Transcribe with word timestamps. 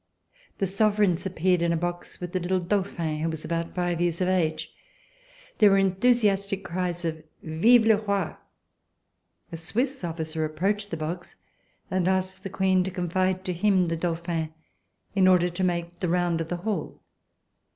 The 0.57 0.65
sovereigns 0.65 1.27
appeared 1.27 1.61
in 1.61 1.71
a 1.71 1.77
box 1.77 2.19
with 2.19 2.31
the 2.33 2.39
little 2.39 2.59
Dauphin 2.59 3.19
who 3.19 3.29
was 3.29 3.45
about 3.45 3.75
five 3.75 4.01
years 4.01 4.19
of 4.19 4.27
age. 4.29 4.73
There 5.59 5.69
were 5.69 5.77
enthusiastic 5.77 6.65
cries 6.65 7.05
of: 7.05 7.21
"Vive 7.43 7.85
le 7.85 7.97
Roi!" 7.97 8.35
A 9.51 9.57
Swiss 9.57 10.03
officer 10.03 10.43
approached 10.43 10.89
the 10.89 10.97
box 10.97 11.35
and 11.91 12.07
asked 12.07 12.41
the 12.41 12.49
Queen 12.49 12.83
to 12.83 12.89
confide 12.89 13.45
to 13.45 13.53
him 13.53 13.85
the 13.85 13.95
Dauphin, 13.95 14.51
in 15.13 15.27
order 15.27 15.51
to 15.51 15.63
make 15.63 15.99
the 15.99 16.09
round 16.09 16.41
of 16.41 16.47
the 16.49 16.57
hall. 16.57 16.99